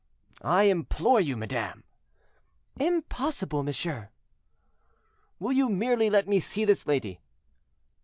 [0.41, 1.83] "I implore you, madame."
[2.79, 4.09] "Impossible, monsieur."
[5.37, 7.19] "Will you merely let me see this lady?"